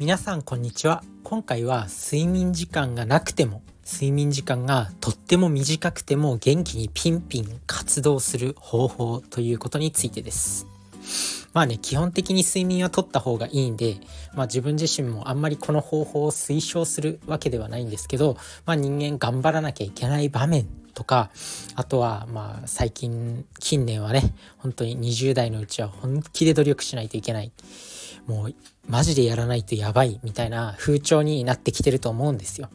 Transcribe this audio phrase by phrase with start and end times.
[0.00, 1.04] 皆さんこんにちは。
[1.24, 10.66] 今回は睡眠時間がなくても睡眠時間がとっても短くても元気にピンピン活動する方法ということについてです。
[11.52, 13.96] まあね基本的に睡眠はとった方がいいんで、
[14.32, 21.30] まあ、自分自身もあんまりこの方法を推奨するわけではないんですけど、まあ、人間頑張らなきゃいけない場面とか
[21.74, 27.52] あとはまあ最近近年はね本当に20代のうちは本気で努力しないといけない。
[28.26, 28.54] もう
[28.88, 32.68] マジでやらないとやばいみたいな風潮になってきてると思うんですよ。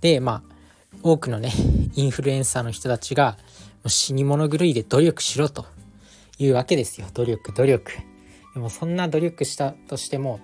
[0.00, 0.54] でまあ
[1.02, 1.52] 多くのね
[1.94, 5.66] インフルエンサーの人たちがもう死に物狂いで努力しろと
[6.38, 7.92] いうわけですよ努力努力。
[8.54, 10.40] でもそんな努力したとしても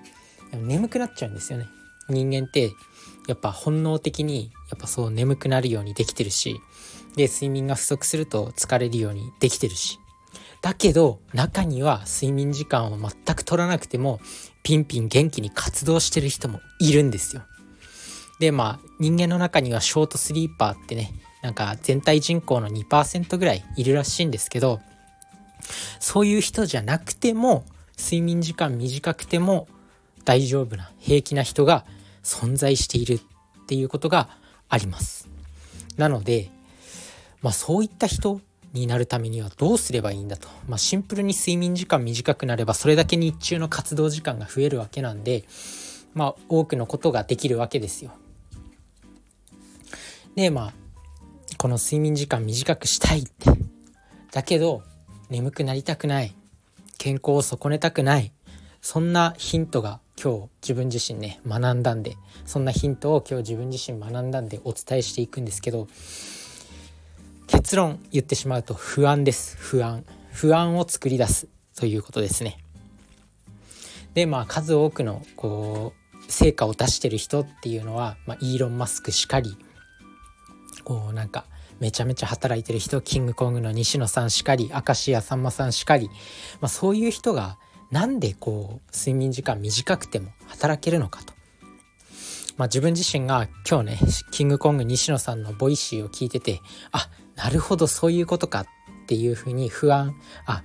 [0.52, 1.66] 眠くなっちゃうんですよね。
[2.08, 2.70] 人間って
[3.28, 6.60] やっぱ本能的にやっぱそう眠くなるようにできてるし
[7.16, 9.98] で睡眠が不足すると疲れるようにできてるし
[10.62, 14.20] だけど中には睡眠時間を全く取らなくても
[14.62, 17.42] ピンピン元気に活動してる人もいるんですよ。
[18.40, 24.80] でまあ人間の中にはショートスリーパーってねなんか全体人口の2%ぐらいいるらしいんですけど
[25.98, 27.64] そういう人じゃなくても
[27.98, 29.68] 睡眠時間短くても
[30.24, 31.84] 大丈夫な平気な人が
[32.22, 33.20] 存在しているっ
[33.66, 34.28] ていうことが
[34.68, 35.28] あります。
[35.96, 36.50] なので
[37.42, 38.40] まあそういった人
[38.72, 45.44] になるためにはどうすればいいんだと、まあ、シンプルに睡眠時間短くなればそれだけ日中の活動時間が増えるわけなんで、
[46.14, 48.12] まあ、多くのことができるわけですよ。
[50.36, 50.72] でまあ
[51.58, 53.50] この睡眠時間短くしたいって。
[54.32, 54.82] だけど
[55.28, 56.34] 眠くなりたくない。
[56.98, 58.32] 健康を損ねたくない。
[58.80, 65.88] そんなヒントが今日自分自身ね学んだんでそんなヒントを今日自分自身学んだんでお伝えしていくんですけど
[67.50, 69.56] 結論言ってしまうと不安です。
[69.58, 70.04] 不安。
[70.30, 72.58] 不安を作り出すということですね。
[74.14, 75.92] でまあ数多くのこ
[76.28, 79.56] う成果を出してる人っていうのは、まあ、イーロン・マスクしかり
[80.84, 81.44] こうなんか
[81.80, 86.08] めちゃめちゃ働いてる人キングコングの西野さんしかり明石家さんまさんしかり、
[86.60, 87.58] まあ、そういう人が
[87.90, 91.34] なんでこう睡眠時間短くても働けるのかと。
[92.56, 93.98] まあ、自分自身が今日ね
[94.30, 96.60] キングコング西野さんのボイシーを聞いてて
[96.92, 97.08] あ
[97.42, 98.66] なるほどそういうことかっ
[99.06, 100.14] ていうふうに腑、
[100.44, 100.62] あ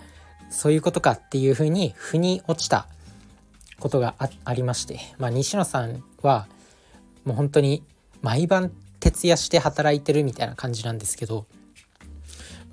[0.50, 2.88] そういうことかっていうふうに腑に落ちた
[3.80, 6.48] ことがありまして、まあ、西野さんは
[7.24, 7.84] もう本当に
[8.22, 11.46] 毎晩徹夜して働いてるみたいな感じなんですけど。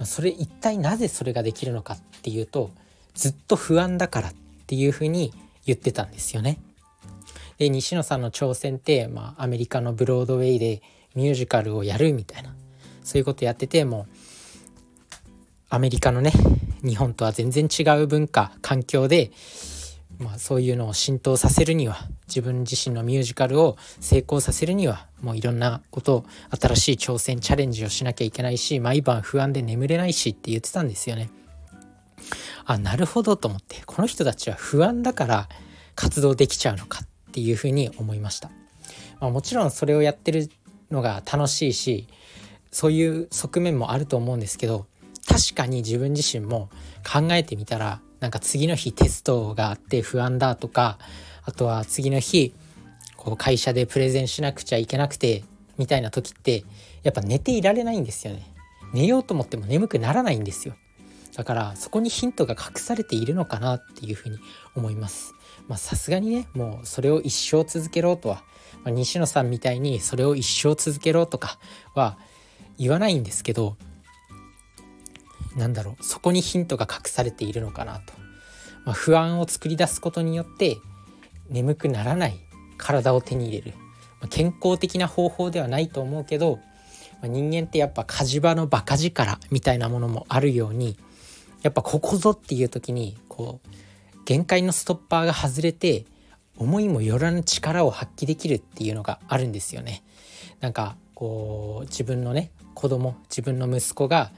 [0.04, 2.70] それ一体なぜそれができるのかっていうと
[3.14, 4.34] ずっと不安だからっ
[4.66, 5.32] ていうふうに
[5.64, 6.58] 言ってたんですよね。
[7.58, 10.82] で西野さんの挑戦って、まあ、アメリカのブロードウェイで
[11.14, 12.54] ミュージカルをやるみたいな。
[13.02, 14.06] そういうことやってても
[15.68, 16.32] アメリカのね
[16.84, 19.30] 日本とは全然違う文化環境で、
[20.18, 21.96] まあ、そういうのを浸透させるには
[22.26, 26.24] 自分自身のミュージカルを成功させるにはもういろんなことを
[26.60, 31.30] 新しい挑戦チャレンジをしなきゃいけないし毎晩不安で眠れないしって言ってたんですよね。
[32.64, 35.48] あなるほどと思ってこの人たちは不安だから
[35.94, 38.50] 活動できちゃうのかっていうふうに思いました。
[39.20, 40.50] まあ、もちろんそれをやってる
[40.90, 42.08] のが楽しいし
[42.72, 44.86] そういう側面もあると思うんですけど
[45.28, 46.68] 確かに自分自身も
[47.04, 50.98] 考えてみたらなんか次の日テストがあって不安だとか
[51.44, 52.54] あとは次の日
[53.16, 55.44] こう会社でプレゼンしなくちゃいけなくて
[55.78, 56.64] みたいな時って
[57.02, 58.46] やっぱ寝ていられないんですよね。
[58.92, 60.74] 寝ようと思っても眠くならないんですよ。
[61.36, 64.38] だからそこにヒントが隠されているのかなっていうふうに
[64.76, 65.34] 思います。
[65.66, 68.44] まあさすがにねもうそれを一生続けろとは、
[68.84, 71.58] まあ、西野さんみたいにそれを一生続けろとか
[71.94, 72.18] は
[72.78, 73.76] 言わないんですけど
[75.56, 78.14] なんだろうそこにヒントが隠されているのかなと、
[78.84, 80.78] まあ、不安を作り出すことによって
[81.50, 82.38] 眠くならない
[82.78, 83.76] 体を手に入れる、
[84.20, 86.56] まあ、健康的な方法ではないと思うけど、
[87.20, 90.98] まあ、人間ってやっぱ火事場のバカ力みたいなものもあるように
[91.62, 93.68] やっぱここぞっていう時にこう
[94.24, 96.06] 限界のストッパーが外れて
[96.56, 100.04] 思いもよらぬ力を発揮できるっていうのがあるんですよね。
[100.60, 104.32] なんかこう自分のね子供自分の息子が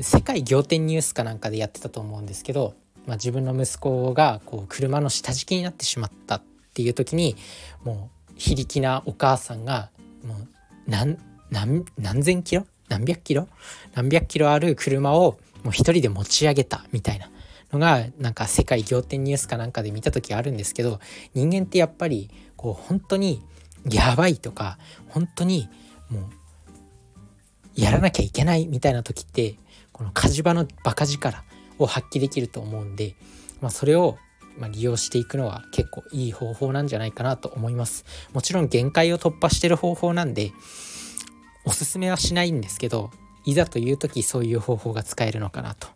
[0.00, 2.74] 世界仰天ニュースかなんかでやってたと思うんですけど、
[3.06, 6.42] まあ、自分の息子がこう車の下敷きになってしまったっ
[6.74, 7.36] ていう時に
[7.84, 9.90] もう非力なお母さんが
[10.24, 10.48] もう
[10.86, 11.18] 何
[11.50, 12.66] 何何千キロ？
[12.88, 13.48] 何百キロ？
[13.94, 17.30] 何百キロある車をもう一人で持ち上げたみたいな
[17.72, 20.98] のがなんか世界仰天ニュースかなんかで見た時あるんですけど
[21.34, 23.42] 人間ってやっぱりこう本当に
[23.88, 24.78] やばいとか
[25.08, 25.68] 本当に
[26.08, 26.22] もう
[27.74, 29.56] やらなきゃいけないみたいな時って
[29.92, 31.44] この火事場のバカ力
[31.78, 33.14] を発揮できると思うんで、
[33.60, 34.18] まあ、それを
[34.58, 38.04] ま、利用していくのは結構いい方法なんじゃないかなと思います。
[38.32, 40.52] もちろん限界を突破してる方法なんで
[41.64, 43.10] おすすめはしないんですけど
[43.44, 45.88] いざという時そういう方法が使えるのかなと。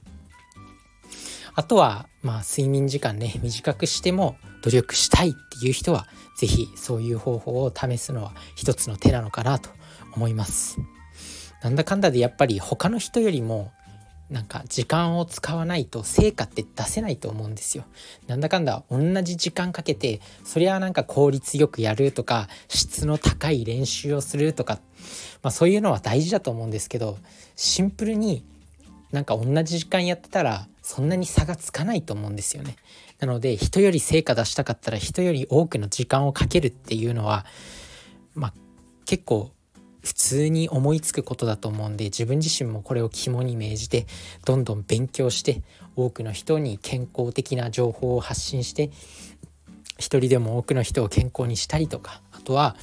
[1.55, 6.07] あとはまあ睡眠時間ね短くしても努力したいっていう人は
[6.37, 9.71] 是非そういう方法を試すのは一つの手なのかなと
[10.15, 10.79] 思います。
[11.67, 13.73] なんだかんだでやっぱり他の人よりも
[14.31, 17.85] なんか時間を使わないと成果って出せないと思うんですよ。
[18.29, 24.79] なんだかんだ同じ時間かけてそりゃなんか効率よくやるとか質の高い練習をするとか、
[25.43, 27.19] まあ、そういうのは大事だと思うんですけど
[27.57, 28.45] シンプルに
[29.11, 32.77] なんか同じ時間やってたらそんなに差がつかないと思うんですよね。
[33.19, 37.45] なので人より成果出したかったら人より多くの時間をかけるっていうのは
[38.37, 38.55] まあ
[39.05, 39.51] 結構
[40.07, 44.07] 普通に思いつくことだと思うんで自分自身もこれを肝に銘じて
[44.45, 45.65] どんどん勉強して
[45.97, 48.93] 多くの人に健康的な情報を発信して
[49.99, 52.77] 一人でも多くの人を健康にしたりとかあとは、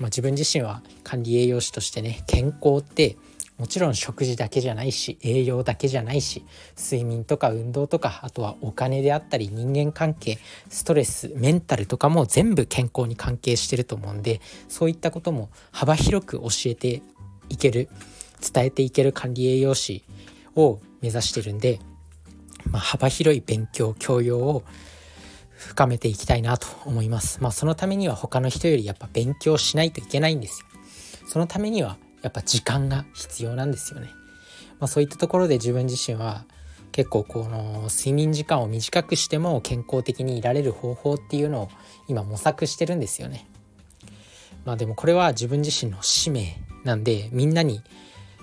[0.00, 3.16] まあ、自分自身は管理栄養士としてね健康って
[3.58, 6.44] もちろん食事だけじゃないし栄養だけじゃないし
[6.78, 10.38] 睡眠とか運動とかあとはお金であったり人間関係
[10.68, 17.02] ストレスメンタルとかも全部健康に関係してると思うんでそういったことも幅広く教えて
[17.48, 17.88] いける
[18.40, 20.04] 伝えていける管理栄養士
[20.54, 21.78] を目指してるんで、
[22.70, 24.64] まあ、幅広い勉強教養を
[25.56, 27.38] 深めていきたいなと思います。
[27.40, 30.66] まあそのためには他の人よりやっぱ勉強しないといけないんですよ。
[31.28, 34.10] そのためにはやっぱ時間が必要なんですよね。
[34.78, 36.44] まあ、そういったところで自分自身は
[36.92, 41.68] 結構この睡眠時間を短くしても健康的にいられる方法っていうのを
[42.08, 43.48] 今模索してるんですよね。
[44.64, 47.82] まあでもこれは自分自身の使命なんでみんなに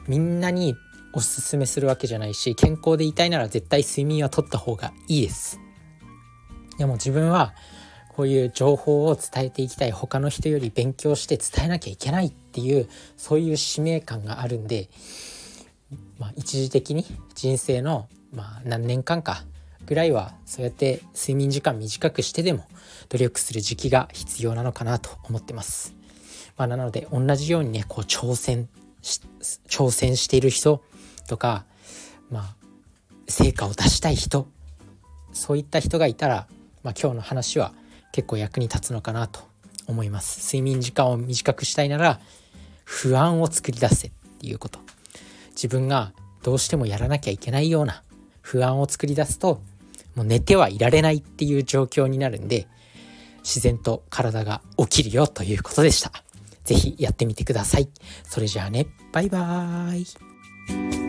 [0.08, 0.76] みんなに
[1.14, 5.60] おすすめするわけじゃないし健康でいたいなら絶対睡眠はとった方がいいです。
[6.78, 7.54] でも自分は
[8.16, 12.88] こういう情報を伝えていきたい他の人より勉強して伝えなきゃいけないっていう
[13.18, 14.90] そういう使命感があるんで、
[16.20, 19.44] まあ、一時的に人生の、まあ、何年間か
[19.86, 22.68] ぐらいはそうやって睡眠時間短くしてでも
[23.10, 25.94] 努力する時期が必要なのかなと思ってます。
[26.56, 28.70] まあ、なので同じようにねこう挑戦
[29.68, 30.84] 挑戦している人
[31.28, 31.66] とか、
[32.30, 32.56] まあ、
[33.28, 34.48] 成果を出したい人
[35.34, 36.48] そういった人がいたら、
[36.84, 37.74] まあ、今日の話は
[38.14, 39.42] 結構役に立つのかなと
[39.88, 40.56] 思います。
[40.56, 42.22] 睡眠時間を短くしたいなら
[42.86, 44.80] 不安を作り出せっていうこと。
[45.50, 46.14] 自分が
[46.44, 48.04] どうしてもやらなきゃいけないような
[48.42, 49.62] 不安を作り出すと
[50.16, 52.68] もう寝てはいられないっていう状況になるんで
[53.40, 56.12] 自然と体が起きるよということでした。
[56.64, 57.90] 是非やってみてください。
[58.24, 58.88] それじゃあね。
[59.12, 61.03] バイバーイ。